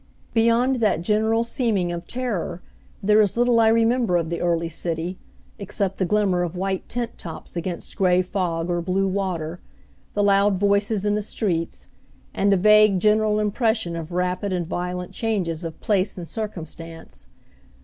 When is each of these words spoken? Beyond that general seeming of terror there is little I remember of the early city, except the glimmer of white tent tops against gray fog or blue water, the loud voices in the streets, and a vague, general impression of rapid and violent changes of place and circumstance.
Beyond 0.33 0.77
that 0.77 1.03
general 1.03 1.43
seeming 1.43 1.91
of 1.91 2.07
terror 2.07 2.63
there 3.03 3.21
is 3.21 3.37
little 3.37 3.59
I 3.59 3.67
remember 3.67 4.17
of 4.17 4.31
the 4.31 4.41
early 4.41 4.67
city, 4.67 5.19
except 5.59 5.99
the 5.99 6.07
glimmer 6.07 6.41
of 6.41 6.55
white 6.55 6.89
tent 6.89 7.19
tops 7.19 7.55
against 7.55 7.97
gray 7.97 8.23
fog 8.23 8.71
or 8.71 8.81
blue 8.81 9.07
water, 9.07 9.59
the 10.15 10.23
loud 10.23 10.55
voices 10.57 11.05
in 11.05 11.13
the 11.13 11.21
streets, 11.21 11.85
and 12.33 12.51
a 12.51 12.57
vague, 12.57 12.99
general 12.99 13.37
impression 13.39 13.95
of 13.95 14.11
rapid 14.11 14.51
and 14.51 14.65
violent 14.65 15.11
changes 15.11 15.63
of 15.63 15.79
place 15.81 16.17
and 16.17 16.27
circumstance. 16.27 17.27